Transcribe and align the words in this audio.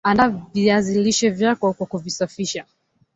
Andaa 0.03 0.29
viazi 0.53 1.01
lishe 1.03 1.29
vyako 1.29 1.73
kwa 1.73 1.85
kuvisafisha 1.85 2.65